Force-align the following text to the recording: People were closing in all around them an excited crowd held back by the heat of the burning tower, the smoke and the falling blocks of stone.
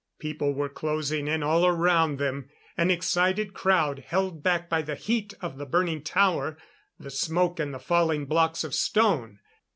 People 0.17 0.55
were 0.55 0.67
closing 0.67 1.27
in 1.27 1.43
all 1.43 1.63
around 1.63 2.17
them 2.17 2.49
an 2.75 2.89
excited 2.89 3.53
crowd 3.53 3.99
held 3.99 4.41
back 4.41 4.67
by 4.67 4.81
the 4.81 4.95
heat 4.95 5.35
of 5.41 5.59
the 5.59 5.65
burning 5.67 6.01
tower, 6.01 6.57
the 6.99 7.11
smoke 7.11 7.59
and 7.59 7.71
the 7.71 7.77
falling 7.77 8.25
blocks 8.25 8.63
of 8.63 8.73
stone. 8.73 9.37